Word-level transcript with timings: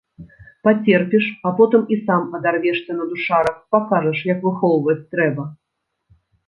Пацерпіш, 0.67 1.25
а 1.49 1.51
потым 1.59 1.83
і 1.97 1.99
сам 2.07 2.21
адарвешся 2.39 2.91
на 2.99 3.05
душарах, 3.13 3.63
пакажаш, 3.77 4.27
як 4.33 4.39
выхоўваць 4.49 5.01
трэба. 5.17 5.43